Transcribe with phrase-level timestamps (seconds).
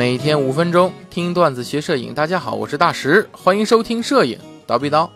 [0.00, 5.06] 每天五分钟听段子学摄影，大家好，我是大石，欢迎收听摄影叨逼叨。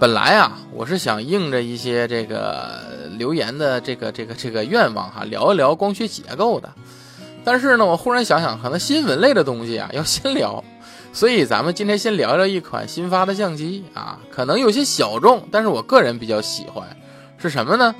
[0.00, 6.68] 本来啊，我是想应着一些这个留言的这个这个这个愿望哈，聊一聊光学结构的。
[7.44, 10.64] 但是呢，我忽然想想，可能新闻类的东西啊 要先聊，
[11.12, 16.84] 所以咱们今天先聊聊一款新发的相机啊，可能有些小众，但是我个人比较喜欢，
[17.36, 17.94] 是什么呢？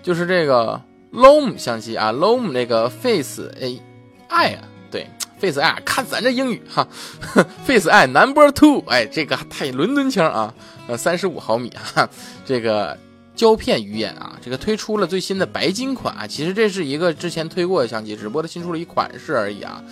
[0.00, 0.80] 就是这个
[1.12, 3.82] Lom 相机啊，Lom 那个 Face A
[4.28, 4.62] I 啊，
[4.92, 5.08] 对。
[5.44, 6.88] Face I，看咱这英语哈，
[7.66, 10.54] Face I Number Two，哎，这个太伦敦腔啊，
[10.88, 12.08] 呃，三十五毫米哈，
[12.46, 12.96] 这个
[13.36, 19.84] 胶片鱼眼啊，这个推出了最新的白金款啊，其实这是一个之前推过的相机，只不过它新出了一款式而已啊。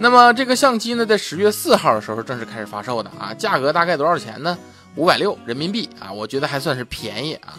[0.00, 4.58] 那么这个相机呢，在十月四号的时候正式开始发售的啊，价格大概多少钱呢？
[4.96, 7.54] 五百六人民币啊，我觉得还算是便宜啊。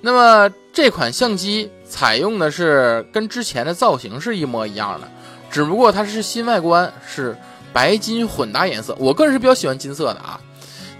[0.00, 5.08] 那么这款相机采用的是跟之前的造型是一模一样的。
[5.50, 7.36] 只不过它是新外观，是
[7.72, 8.96] 白金混搭颜色。
[8.98, 10.40] 我个人是比较喜欢金色的啊。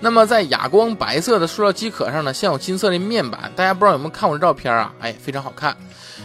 [0.00, 3.50] 那么在哑光白色的塑料机壳上呢，镶有金色的面板。
[3.56, 4.92] 大家不知道有没有看过这照片啊？
[5.00, 5.74] 哎，非常好看。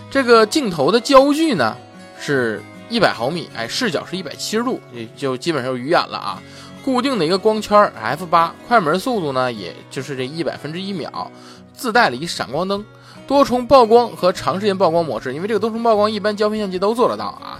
[0.10, 1.78] 这个镜头的焦距呢
[2.20, 6.44] 是一百毫米，哎，视角是一百七十度，也就基本上鱼眼了啊。
[6.84, 11.32] 固定的一个光圈 f 八，快门速度呢也就是这一百分之一秒。
[11.74, 12.84] 自带了一闪光灯，
[13.26, 15.34] 多重曝光和长时间曝光模式。
[15.34, 17.58] 因为这个多重曝光一般胶片相机都做得到啊。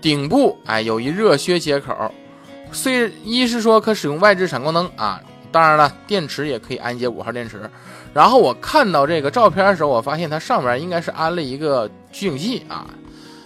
[0.00, 2.12] 顶部哎有一热靴接口，
[2.72, 5.20] 虽一是说可使用外置闪光灯啊，
[5.52, 7.68] 当然了，电池也可以安接五号电池。
[8.12, 12.86] 然后我看到这个照片的时候，我发现它上面应该是安了一个取景器啊，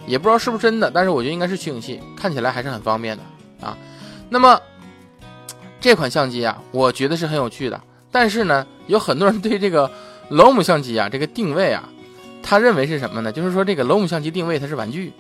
[0.07, 3.77] 也不知道是不是真的，但是我觉得应该是取景器，看起来还是很方便的啊。
[4.31, 4.59] 那么
[5.81, 7.81] 这款相机啊，我觉得是很有趣的，
[8.11, 9.91] 但是呢，有很多人对这个
[10.31, 11.89] Lom 相机啊这个定位啊，
[12.43, 13.31] 他认为是什么呢？
[13.31, 15.13] 就是说这个 Lom 相机定位它是玩具，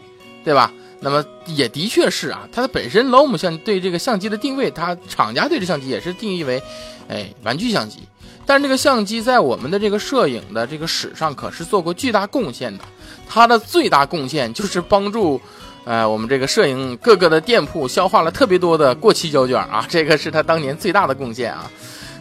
[0.42, 0.72] 对吧？
[1.04, 6.62] 那么也的确是啊，它的本身 Lom 相对这个相机的定位，它厂家对这相机也是定义为，
[7.08, 7.98] 哎，玩具相机。
[8.46, 12.82] 但是这个相机在我们的这个摄影的这个史上可是做过巨大贡献的。
[13.28, 15.38] 它的最大贡献就是帮助，
[15.84, 21.70] 呃，我们这个摄影各个的店铺消化了特别多的过期胶卷啊，这个是它当年最大的贡献啊。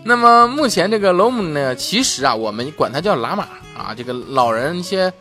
[0.04, 5.14] 那么目前这个 Lom 呢，其实啊，我们管它叫喇嘛啊，这个老人一些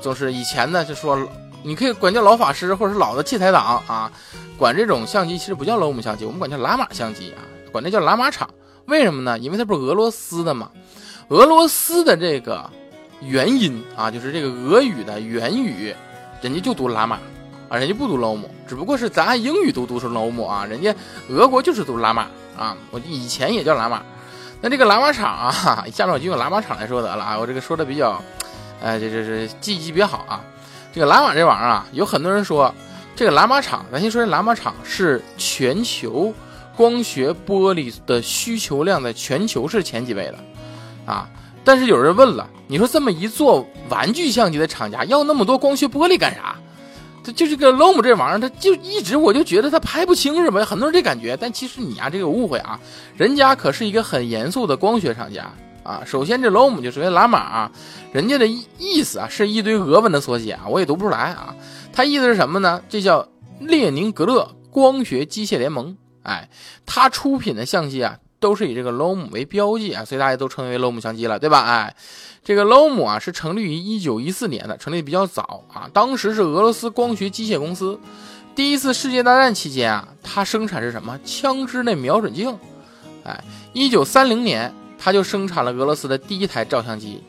[0.00, 1.16] 总是以前呢就说。
[1.64, 4.12] 你可以管叫老法师，或者是老的器材党啊，
[4.58, 7.40] 管这种相机其实不叫 Lom 相机，我们管叫喇嘛相机啊，
[7.72, 8.48] 管这叫喇嘛厂。
[8.84, 9.38] 为什么呢？
[9.38, 10.70] 因为它不是俄罗斯的嘛，
[11.28, 12.68] 俄罗斯的这个
[13.22, 15.94] 元音啊，就是这个俄语的元语，
[16.42, 17.18] 人家就读喇嘛
[17.70, 20.94] 啊，人家不读 Lom，只不过是咱英语都读成 Lom 啊，人家
[21.30, 22.26] 俄国就是读喇嘛
[22.58, 24.02] 啊，我以前也叫喇嘛。
[24.60, 28.22] 那这个喇嘛厂啊， 下面我就用喇嘛厂来说得了啊，我这个说的比较，
[28.82, 30.44] 哎，这这这记忆比较好啊。
[30.94, 32.72] 这个蓝马这玩意儿啊，有很多人说，
[33.16, 36.32] 这个蓝马厂，咱先说这蓝马厂是全球
[36.76, 40.38] 光学玻璃的需求量在全球是前几位的，
[41.04, 41.28] 啊，
[41.64, 46.54] 但是有人问了，你说这么一做玩具相机的厂家要那么多光学玻璃干啥？
[47.24, 50.64] 它就这个 Lom 这玩意儿，他就一直我就觉得他拍不清是吧？
[50.64, 52.78] 很多人这感觉，但其实你啊这个误会啊，
[53.16, 55.50] 人家可是一个很严肃的光学厂家。
[55.84, 57.70] 啊，首先这 Lom 就属于拉玛，
[58.10, 58.46] 人家的
[58.78, 61.54] 意思啊是一堆俄文的缩写啊，我也读不出来啊。
[61.92, 62.82] 它意思是什么呢？
[62.88, 63.28] 这叫
[63.60, 65.96] 列宁格勒光学机械联盟。
[66.22, 66.48] 哎，
[66.86, 71.60] 它出品的相机啊都是以这个 Lom 为标记啊，所以大家都称为 Lom 相机了，对吧？
[71.60, 71.94] 哎，
[72.42, 75.86] 这个 Lom 啊是成立于一九一四年的，成立比较早啊。
[75.92, 78.00] 当时是俄罗斯光学机械公司。
[78.54, 81.20] 第一次世界大战期间啊，它生产是什么？
[81.26, 82.56] 枪支那瞄准镜。
[83.22, 84.74] 哎，一九三零年。
[85.04, 87.22] 它就生产了俄罗斯的第一台照相机，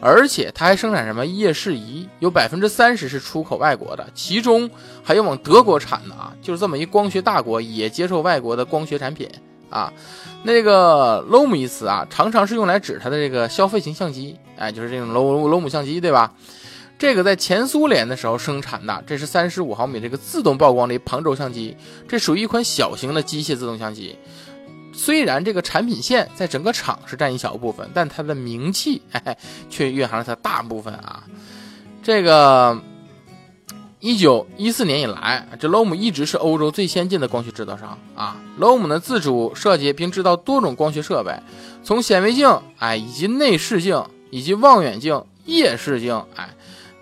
[0.00, 4.70] 而且它还生产什么夜视仪，有百分之三十是出口外国的，其中
[5.02, 9.28] 还有往德国产的啊，就是这么一光学大国也接受外国的光学产品
[9.68, 9.92] 啊。
[10.44, 16.32] 那个 Lom 一词啊，常常是用来指它的这个消费型相机，哎，就是这种 Lom Lom 相机，对吧？
[16.96, 24.16] 这个在前苏联的时候生产的，这是三十五毫米这个自动曝光的旁轴相机，这属于一款小型的机械自动相机。
[24.96, 29.36] 虽然这个产品线在整个厂是占一小部分，但它的名气 嘿嘿
[29.68, 31.22] 却蕴含了它大部分啊。
[32.02, 32.80] 这个
[34.00, 38.36] 一九一四年以来，这 Lom 一直是欧洲最先进的光学制造商啊。
[38.58, 41.38] Lom 呢自主设计并制造多种光学设备，
[41.84, 46.48] 从显微镜哎，以及内视镜，以及望远镜、夜视镜哎，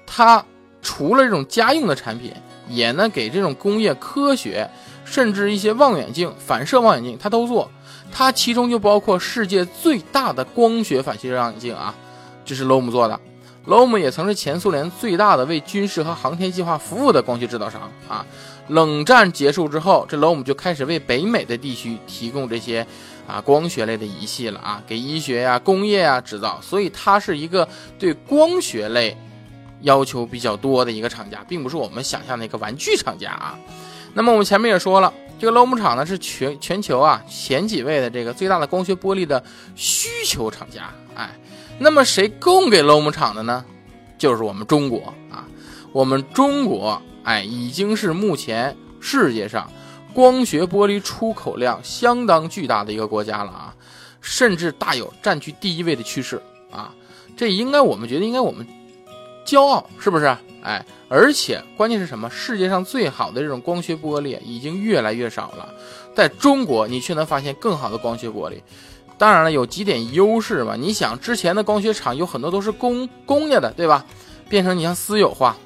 [0.06, 0.44] 它
[0.82, 2.32] 除了这种家用的产品，
[2.68, 4.68] 也呢给这种工业科学，
[5.04, 7.70] 甚至一些望远镜、反射望远镜，它都做。
[8.12, 11.94] 它其中就包括世界最大的光学反射望远镜啊，
[12.44, 13.18] 这是 Lom 做的。
[13.66, 18.24] ，LOM 也曾是前苏联最大的为军事和航天计划服务的光学制造商啊。
[18.68, 22.86] 冷战结束之后，这 LOM 就开始为北美的地区提供这些
[23.26, 27.66] 啊光学类的仪器了啊，给医学呀、工业啊制造，所以它是一个
[27.98, 29.16] 对光学类
[29.80, 33.58] 要求比较多的一个厂家，并不是我们想象的一个玩具厂家啊。
[34.14, 39.42] 那么我们前面也说了，这个 LOM 厂呢是全全球啊前几位的这个最大的光学玻璃的
[39.74, 41.30] 需求厂家，哎，
[41.78, 43.64] 那么谁供给 LOM 厂的呢？
[44.16, 45.44] 就是我们中国啊，
[45.92, 47.00] 我们中国。
[47.24, 49.72] 哎，已经是目前世界上
[50.12, 53.74] 光学玻璃出口量相当巨大的一个国家了啊，
[54.20, 56.38] 甚至大有占据第一位的趋势
[56.70, 56.92] 啊！
[57.34, 58.66] 这应该我们觉得应该我们
[59.44, 60.36] 骄傲，是不是？
[60.62, 62.30] 哎，而且关键是什么？
[62.30, 65.68] 世界上最好的这种光学玻璃已经越来越少了，
[66.14, 68.54] 在中国你却能发现更好的光学玻璃。
[69.18, 70.74] 当然了，有几点优势吧？
[70.76, 74.04] 你想，之前的光学厂有很多都是公公家的，对吧？
[74.48, 75.56] 变成你像私有化。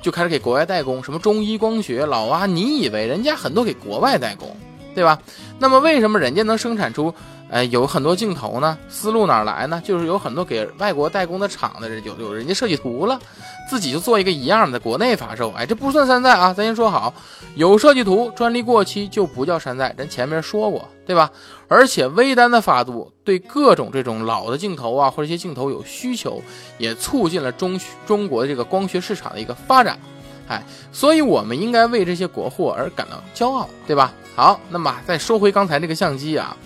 [0.00, 4.54] 就开始给国外代工，什么中医光学，老啊，你以为人家很多给国外代工，
[4.94, 5.18] 对吧？
[5.58, 7.14] 那么为什么人家能生产出，
[7.48, 8.78] 呃，有很多镜头呢？
[8.88, 9.82] 思路哪来呢？
[9.84, 13.18] 就是有很多给外国代工的厂的人有有人家设计图了。
[13.66, 17.14] 自己就做一个一样的，国内发售，哎，这不算山寨啊，咱先说好，
[17.54, 21.30] 有设计图，专利过期就不叫山寨，咱前面说过，对吧？
[21.66, 26.42] 而且微单的发布对各种这种老的镜头啊，或者一些镜头有需求，
[26.76, 29.98] 也促进了中中国的这个光学市场的一个发展，
[30.46, 30.62] 哎，
[30.92, 34.12] 所以我们应该为这些国货而感到骄傲，对吧？
[34.34, 36.56] 好，那么再说回刚才这个相机啊，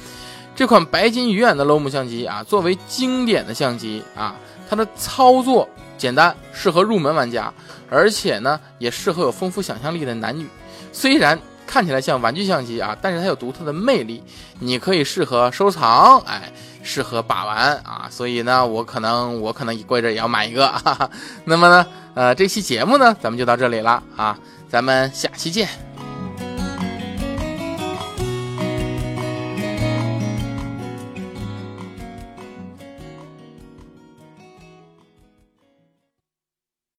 [0.57, 4.35] 这款白金鱼眼的 LOM 相机啊，作为经典的相机啊，
[4.69, 5.69] 它的操作。
[5.99, 7.53] 简单，适合入门玩家，
[7.91, 10.47] 而且呢，也适合有丰富想象力的男女。
[10.93, 11.37] 虽然
[11.67, 14.23] 看起来像玩具相机啊，但是它有独特的魅力。
[14.61, 16.53] 你可以适合收藏，哎，
[16.85, 18.07] 适合把玩啊。
[18.09, 20.69] 所以呢，我可能我可能过一阵也要买一个。
[20.69, 21.11] 哈哈。
[21.45, 21.85] 那么呢，
[22.15, 24.39] 呃，这期节目呢，咱们就到这里了啊，
[24.69, 25.88] 咱们下期见。